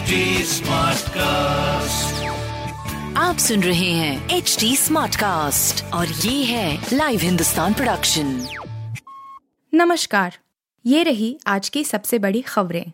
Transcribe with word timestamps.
HD 0.00 0.18
Smartcast. 0.44 2.12
आप 3.16 3.36
सुन 3.38 3.62
रहे 3.62 3.90
हैं 3.92 4.28
एच 4.28 4.56
डी 4.60 4.76
स्मार्ट 4.76 5.16
कास्ट 5.16 5.84
और 5.84 6.06
ये 6.06 6.44
है 6.44 6.86
लाइव 6.92 7.20
हिंदुस्तान 7.20 7.74
प्रोडक्शन 7.74 8.46
नमस्कार 9.74 10.38
ये 10.86 11.02
रही 11.02 11.40
आज 11.46 11.68
की 11.68 11.84
सबसे 11.84 12.18
बड़ी 12.18 12.40
खबरें। 12.40 12.92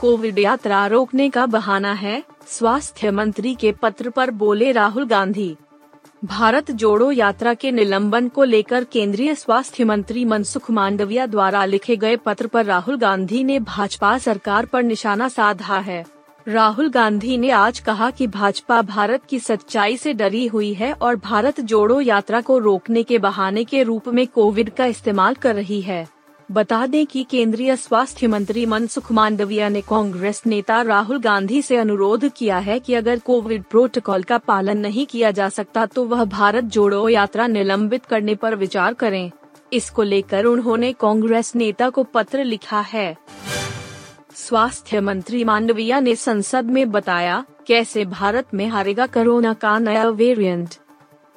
कोविड 0.00 0.38
यात्रा 0.38 0.86
रोकने 0.86 1.30
का 1.30 1.46
बहाना 1.46 1.92
है 1.92 2.22
स्वास्थ्य 2.48 3.10
मंत्री 3.10 3.54
के 3.54 3.72
पत्र 3.72 4.10
पर 4.10 4.30
बोले 4.30 4.72
राहुल 4.72 5.06
गांधी। 5.06 5.56
भारत 6.22 6.70
जोड़ो 6.70 7.10
यात्रा 7.12 7.52
के 7.54 7.70
निलंबन 7.72 8.28
को 8.28 8.44
लेकर 8.44 8.84
केंद्रीय 8.84 9.34
स्वास्थ्य 9.34 9.84
मंत्री 9.84 10.24
मनसुख 10.24 10.70
मांडविया 10.70 11.26
द्वारा 11.26 11.64
लिखे 11.64 11.96
गए 11.96 12.16
पत्र 12.16 12.46
पर 12.46 12.64
राहुल 12.64 12.96
गांधी 12.96 13.42
ने 13.44 13.58
भाजपा 13.58 14.16
सरकार 14.18 14.66
पर 14.66 14.82
निशाना 14.82 15.28
साधा 15.28 15.78
है। 15.78 16.04
राहुल 16.48 16.88
गांधी 16.90 17.36
ने 17.36 17.50
आज 17.50 17.78
कहा 17.78 18.10
कि 18.10 18.26
भाजपा 18.26 18.82
भारत 18.82 19.24
की 19.24 19.38
सच्चाई 19.38 19.96
से 19.96 20.14
डरी 20.14 20.46
हुई 20.46 20.72
है 20.74 20.92
और 20.92 21.16
भारत 21.16 21.60
जोड़ो 21.60 22.00
यात्रा 22.00 22.40
को 22.40 22.58
रोकने 22.58 23.02
के 23.02 23.18
बहाने 23.18 23.64
के 23.64 23.82
रूप 23.82 24.08
में 24.08 24.26
कोविड 24.26 24.70
का 24.70 24.86
इस्तेमाल 24.86 25.34
कर 25.34 25.54
रही 25.54 25.80
है। 25.80 26.15
बता 26.50 26.86
दें 26.86 27.06
कि 27.06 27.22
केंद्रीय 27.30 27.76
स्वास्थ्य 27.76 28.26
मंत्री 28.26 28.64
मनसुख 28.66 29.10
मांडविया 29.12 29.68
ने 29.68 29.80
कांग्रेस 29.80 30.42
नेता 30.46 30.80
राहुल 30.82 31.18
गांधी 31.20 31.62
से 31.62 31.76
अनुरोध 31.76 32.28
किया 32.28 32.58
है 32.58 32.78
कि 32.80 32.94
अगर 32.94 33.18
कोविड 33.18 33.62
प्रोटोकॉल 33.62 34.22
का 34.22 34.38
पालन 34.38 34.78
नहीं 34.78 35.06
किया 35.06 35.30
जा 35.30 35.48
सकता 35.48 35.86
तो 35.86 36.04
वह 36.04 36.24
भारत 36.24 36.64
जोड़ो 36.64 37.08
यात्रा 37.08 37.46
निलंबित 37.46 38.06
करने 38.06 38.34
पर 38.34 38.54
विचार 38.54 38.94
करें। 38.94 39.30
इसको 39.72 40.02
लेकर 40.02 40.44
उन्होंने 40.44 40.92
कांग्रेस 40.92 41.54
नेता 41.56 41.90
को 41.90 42.04
पत्र 42.04 42.44
लिखा 42.44 42.80
है। 42.80 43.16
स्वास्थ्य 44.34 45.00
मंत्री 45.00 45.44
मांडविया 45.44 46.00
ने 46.00 46.16
संसद 46.16 46.64
में 46.64 46.90
बताया, 46.90 47.44
कैसे 47.66 48.04
भारत 48.04 48.54
में 48.54 48.66
हारेगा 48.68 49.06
कोरोना 49.06 49.52
का 49.54 49.78
नया 49.78 50.08
वेरिएंट 50.08 50.74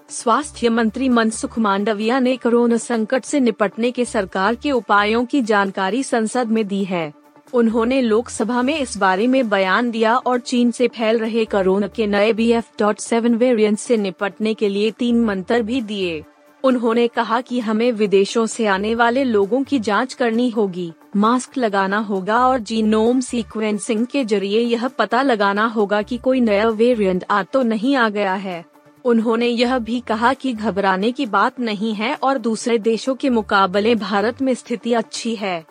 स्वास्थ्य 0.10 0.70
मंत्री 0.70 1.08
मनसुख 1.10 1.58
मांडविया 1.60 2.20
ने 2.20 2.36
कोरोना 2.38 2.78
संकट 2.78 3.24
से 3.24 3.40
निपटने 3.40 3.90
के 3.92 4.06
सरकार 4.06 4.56
के 4.56 4.72
उपायों 4.72 5.24
की 5.26 5.42
जानकारी 5.42 6.02
संसद 6.04 6.48
में 6.48 6.68
दी 6.68 6.84
है। 6.84 7.12
उन्होंने 7.54 8.02
लोकसभा 8.02 8.62
में 8.62 8.78
इस 8.80 8.98
बारे 8.98 9.28
में 9.28 9.50
बयान 9.50 9.92
दिया 9.92 10.16
और 10.18 10.40
चीन 10.40 10.72
से 10.72 10.88
फैल 10.88 11.20
रहे 11.20 11.44
कोरोना 11.46 11.88
के 11.88 12.08
नए 12.08 12.32
B 12.34 12.50
F 12.52 12.70
dot 12.80 13.00
seven 13.00 13.36
variant 13.36 13.78
से 13.78 13.98
निपटने 13.98 14.54
के 14.54 14.70
लिए 14.70 14.92
तीन 14.92 15.24
मंत्र 15.26 15.62
भी 15.62 15.82
दिए। 15.82 16.24
उन्होंने 16.64 17.08
कहा 17.08 17.40
कि 17.42 17.60
हमें 17.60 17.92
विदेशों 17.92 18.46
से 18.46 18.66
आने 18.68 18.96
वाले 18.96 19.24
लोगों 19.24 19.64
की 19.64 19.80
जाँच 19.80 20.14
करनी 20.14 20.50
होगी, 20.50 20.92
मास्क 21.16 21.58
लगाना 21.58 21.98
होगा 22.00 22.40
और 22.48 22.60
जीनोम 22.62 23.20
सीक्वेंसिंग 23.20 24.06
के 24.06 24.26
ज़रिए 24.26 24.60
यह 24.60 24.88
पता 24.88 25.22
लगाना 25.22 25.66
होगा 25.68 26.02
कि 26.02 26.18
कोई 26.18 26.42
नया 26.42 26.68
वेरिएंट 26.70 27.24
आ 27.32 27.42
तो 27.44 27.64
नहीं 27.64 27.96
आ 27.96 28.10
गया 28.10 28.34
है। 28.34 28.64
उन्होंने 29.06 29.48
यह 29.48 29.78
भी 29.78 30.00
कहा 30.00 30.34
कि 30.34 30.54
घबराने 30.54 31.12
की 31.12 31.26
बात 31.26 31.60
नहीं 31.60 31.94
है 31.94 32.16
और 32.16 32.38
दूसरे 32.38 32.78
देशों 32.78 33.16
के 33.16 33.30
मुकाबले 33.30 33.96
भारत 33.96 34.42
में 34.42 34.54
स्थिति 34.54 34.94
अच्छी 34.94 35.36
है। 35.36 35.66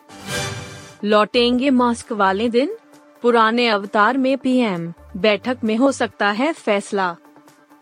लौटेंगे 1.04 1.70
मास्क 1.70 2.12
वाले 2.12 2.48
दिन? 2.48 2.76
पुराने 3.22 3.68
अवतार 3.68 4.18
में 4.18 4.38
पीएम 4.38 4.92
बैठक 5.16 5.58
में 5.64 5.76
हो 5.76 5.92
सकता 5.92 6.30
है 6.30 6.52
फैसला। 6.52 7.16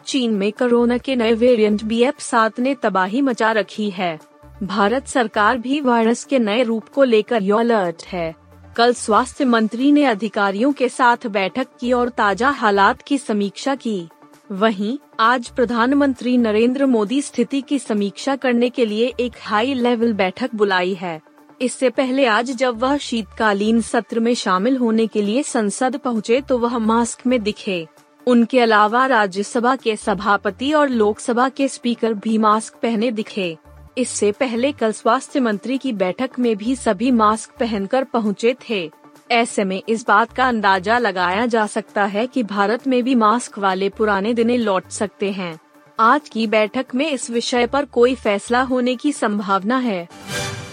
चीन 0.06 0.30
में 0.30 0.52
कोरोना 0.52 0.98
के 0.98 1.16
नए 1.16 1.32
वेरिएंट 1.32 1.84
बी 1.84 2.02
एफ़ 2.02 2.20
सात 2.20 2.60
ने 2.60 2.74
तबाही 2.74 3.22
मचा 3.22 3.52
रखी 3.52 3.90
है। 3.90 4.18
भारत 4.62 5.06
सरकार 5.06 5.58
भी 5.58 5.80
वायरस 5.80 6.24
के 6.24 6.38
नए 6.38 6.62
रूप 6.62 6.88
को 6.88 7.04
लेकर 7.04 7.52
अलर्ट 7.52 8.02
है। 8.04 8.34
कल 8.76 8.94
स्वास्थ्य 8.94 9.44
मंत्री 9.44 9.92
ने 9.92 10.04
अधिकारियों 10.04 10.72
के 10.72 10.88
साथ 10.88 11.26
बैठक 11.26 11.66
की 11.80 11.92
और 11.92 12.08
ताज़ा 12.08 12.50
हालात 12.50 13.02
की 13.02 13.18
समीक्षा 13.18 13.74
की। 13.74 14.08
वहीं, 14.50 14.98
आज 15.20 15.48
प्रधानमंत्री 15.48 16.36
नरेंद्र 16.38 16.86
मोदी 16.86 17.20
स्थिति 17.22 17.60
की 17.60 17.78
समीक्षा 17.78 18.34
करने 18.36 18.68
के 18.70 18.84
लिए 18.86 19.12
एक 19.20 19.32
हाई 19.40 19.72
लेवल 19.74 20.12
बैठक 20.12 20.54
बुलाई 20.54 20.92
है। 20.94 21.20
इससे 21.60 21.88
पहले 21.90 22.26
आज 22.26 22.50
जब 22.50 22.78
वह 22.78 22.96
शीतकालीन 22.96 23.80
सत्र 23.80 24.20
में 24.20 24.34
शामिल 24.34 24.76
होने 24.76 25.06
के 25.06 25.22
लिए 25.22 25.42
संसद 25.42 25.96
पहुँचे 25.96 26.40
तो 26.40 26.58
वह 26.58 26.78
मास्क 26.78 27.26
में 27.26 27.42
दिखे। 27.42 27.86
उनके 28.26 28.60
अलावा 28.60 29.06
राज्यसभा 29.06 29.74
के 29.76 29.96
सभापति 29.96 30.72
और 30.72 30.88
लोकसभा 30.88 31.48
के 31.48 31.68
स्पीकर 31.68 32.14
भी 32.14 32.38
मास्क 32.38 32.74
पहने 32.74 33.10
दिखे। 33.10 33.56
इससे 33.98 34.30
पहले 34.32 34.72
कल 34.72 34.92
स्वास्थ्य 34.92 35.40
मंत्री 35.40 35.78
की 35.78 35.92
बैठक 35.92 36.38
में 36.38 36.56
भी 36.56 36.76
सभी 36.76 37.10
मास्क 37.10 37.58
पहनकर 37.60 38.04
पहुँचे 38.04 38.56
थे। 38.70 38.90
ऐसे 39.30 39.64
में 39.64 39.82
इस 39.88 40.06
बात 40.08 40.32
का 40.32 40.48
अंदाज़ा 40.48 40.98
लगाया 40.98 41.46
जा 41.46 41.66
सकता 41.66 42.04
है 42.04 42.26
कि 42.26 42.42
भारत 42.42 42.86
में 42.86 43.02
भी 43.02 43.14
मास्क 43.14 43.58
वाले 43.58 43.88
पुराने 43.88 44.34
दिने 44.34 44.56
लौट 44.56 44.88
सकते 44.88 45.30
हैं। 45.30 45.58
आज 46.00 46.28
की 46.28 46.46
बैठक 46.46 46.86
में 46.94 47.10
इस 47.10 47.30
विषय 47.30 47.66
पर 47.66 47.84
कोई 47.84 48.14
फैसला 48.14 48.62
होने 48.62 48.96
की 48.96 49.12
संभावना 49.12 49.78
है। 49.78 50.08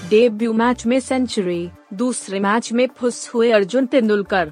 डेब्यू 0.09 0.53
मैच 0.53 0.85
में 0.85 0.99
सेंचुरी, 0.99 1.69
दूसरे 1.93 2.39
मैच 2.39 2.71
में 2.73 2.87
फुस 2.97 3.31
हुए 3.33 3.51
अर्जुन 3.51 3.85
तेंदुलकर। 3.85 4.51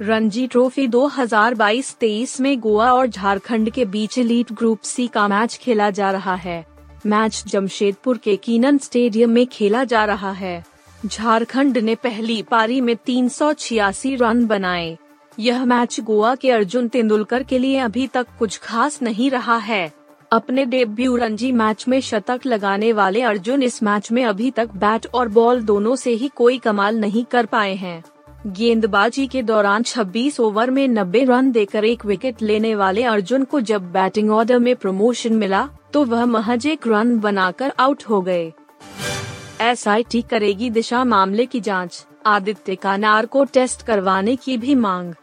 रणजी 0.00 0.46
ट्रॉफी 0.46 0.86
2022-23 0.86 2.40
में 2.40 2.60
गोवा 2.60 2.92
और 2.92 3.06
झारखंड 3.06 3.70
के 3.70 3.84
बीच 3.84 4.18
लीड 4.18 4.46
ग्रुप 4.52 4.80
सी 4.80 5.06
का 5.06 5.28
मैच 5.28 5.56
खेला 5.56 5.90
जा 5.90 6.10
रहा 6.10 6.34
है। 6.34 6.66
मैच 7.06 7.44
जमशेदपुर 7.46 8.18
के 8.18 8.36
कीनन 8.36 8.78
स्टेडियम 8.78 9.30
में 9.30 9.46
खेला 9.46 9.84
जा 9.84 10.04
रहा 10.04 10.32
है। 10.32 10.71
झारखंड 11.06 11.78
ने 11.78 11.94
पहली 11.94 12.42
पारी 12.42 12.80
में 12.80 12.96
तीन 12.96 13.28
सौ 13.28 13.52
छियासी 13.52 14.14
रन 14.16 14.44
बनाए। 14.46 14.96
यह 15.38 15.64
मैच 15.64 15.98
गोवा 16.00 16.34
के 16.34 16.50
अर्जुन 16.50 16.88
तेंदुलकर 16.88 17.42
के 17.42 17.58
लिए 17.58 17.78
अभी 17.78 18.06
तक 18.06 18.26
कुछ 18.38 18.58
खास 18.58 19.00
नहीं 19.02 19.30
रहा 19.30 19.56
है। 19.56 19.92
अपने 20.32 20.64
डेब्यू 20.64 21.16
रणजी 21.16 21.50
मैच 21.52 21.84
में 21.88 22.00
शतक 22.00 22.46
लगाने 22.46 22.92
वाले 22.92 23.22
अर्जुन 23.22 23.62
इस 23.62 23.82
मैच 23.82 24.10
में 24.12 24.24
अभी 24.24 24.50
तक 24.50 24.74
बैट 24.74 25.06
और 25.14 25.28
बॉल 25.28 25.62
दोनों 25.62 25.96
से 25.96 26.10
ही 26.10 26.28
कोई 26.28 26.58
कमाल 26.58 26.98
नहीं 26.98 27.24
कर 27.24 27.46
पाए 27.46 27.74
हैं। 27.74 28.02
गेंदबाजी 28.46 29.26
के 29.26 29.42
दौरान 29.42 29.82
26 29.82 30.40
ओवर 30.40 30.70
में 30.70 30.86
90 30.88 31.24
रन 31.24 31.52
देकर 31.52 31.84
एक 31.84 32.06
विकेट 32.06 32.42
लेने 32.42 32.74
वाले 32.74 33.02
अर्जुन 33.02 33.44
को 33.44 33.60
जब 33.60 33.92
बैटिंग 33.92 34.30
ऑर्डर 34.30 34.58
में 34.58 34.74
प्रमोशन 34.76 35.32
मिला 35.32 35.68
तो 35.92 36.04
वह 36.04 36.24
महज 36.26 36.66
एक 36.66 36.86
रन 36.86 37.18
बनाकर 37.18 37.72
आउट 37.78 38.02
हो 38.04 38.20
गए। 38.20 38.52
एसआईटी 39.62 40.22
करेगी 40.22 40.70
दिशा 40.70 41.04
मामले 41.04 41.46
की 41.46 41.60
जाँच। 41.60 42.06
आदित्य 42.26 42.78
को 43.04 43.44
टेस्ट 43.44 43.82
करवाने 43.82 44.36
की 44.36 44.56
भी 44.56 44.74
मांग। 44.74 45.14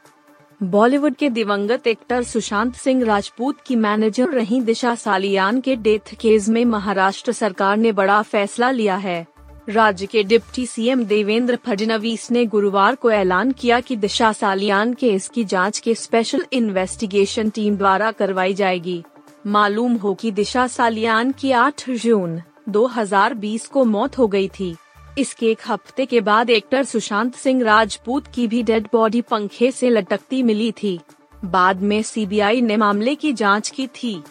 बॉलीवुड 0.64 1.16
के 1.16 1.30
दिवंगत 1.30 1.88
एक्टर 1.88 2.24
सुशांत 2.24 2.76
सिंह 2.76 3.06
राजपूत 3.06 3.58
की 3.68 3.76
मैनेजर 3.76 4.30
रही 4.30 4.62
दिशा 4.62 4.96
सालियान 4.96 5.62
के 5.62 5.76
डेथ 5.76 6.16
केस 6.20 6.50
में 6.50 6.66
महाराष्ट्र 6.66 7.32
सरकार 7.32 7.78
ने 7.78 7.92
बड़ा 7.92 8.22
फैसला 8.22 8.72
लिया 8.72 8.96
है। 8.96 9.28
राज्य 9.70 10.06
के 10.06 10.24
डिप्टी 10.24 10.66
सीएम 10.66 11.04
देवेंद्र 11.04 11.56
फडणवीस 11.56 12.32
ने 12.32 12.46
गुरुवार 12.46 12.96
को 12.96 13.12
ऐलान 13.12 13.52
किया 13.52 13.80
कि 13.80 13.96
दिशा 13.96 14.32
सालियान 14.32 14.94
केस 14.94 15.30
की 15.30 15.44
जाँच 15.46 15.80
के 15.80 15.96
स्पेशल 15.96 16.46
इन्वेस्टिगेशन 16.54 17.50
टीम 17.50 17.76
द्वारा 17.76 18.12
करवाई 18.12 18.54
जाएगी। 18.54 19.04
मालूम 19.48 19.94
हो 19.94 20.14
कि 20.14 20.32
दिशा 20.32 20.68
सालियान 20.68 21.32
की 21.32 21.52
8 21.52 21.90
जून 21.90 22.42
2020 22.70 23.68
को 23.68 23.84
मौत 23.86 24.18
हो 24.18 24.28
गई 24.28 24.48
थी। 24.60 24.76
इसके 25.18 25.46
एक 25.46 25.60
हफ़्ते 25.68 26.06
के 26.06 26.22
बाद 26.22 26.50
एक्टर 26.50 26.84
सुशांत 26.84 27.36
सिंह 27.36 27.64
राजपूत 27.64 28.28
की 28.28 28.48
भी 28.48 28.64
डेड 28.64 28.88
बॉडी 28.94 29.22
पंखे 29.22 29.72
से 29.72 29.90
लटकती 29.90 30.44
मिली 30.44 30.72
थी। 30.72 31.00
बाद 31.46 31.82
में 31.82 32.02
सीबीआई 32.04 32.62
ने 32.62 32.78
मामले 32.78 33.16
की 33.16 33.34
जाँच 33.34 33.70
की 33.70 33.88
थी। 33.88 34.24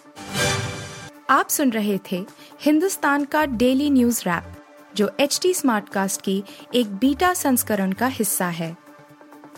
आप 1.31 1.49
सुन 1.49 1.71
रहे 1.71 1.99
थे 2.13 2.25
हिंदुस्तान 2.63 3.25
का 3.25 3.45
डेली 3.47 3.91
न्यूज़ 3.91 4.23
रैप, 4.27 4.53
जो 4.97 5.11
एच 5.21 5.39
टी 5.43 5.55
स्मार्ट 5.55 5.89
कास्ट 5.89 6.21
की 6.21 6.43
एक 6.75 6.95
बीटा 6.97 7.35
संस्करण 7.35 7.93
का 7.93 8.07
हिस्सा 8.07 8.47
है। 8.47 8.77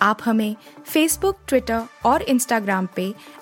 आप 0.03 0.19
हमें 0.25 0.57
फेसबुक 0.87 1.39
ट्विटर 1.49 1.83
और 2.07 2.23
इंस्टाग्राम 2.23 2.89
पे 2.97 3.15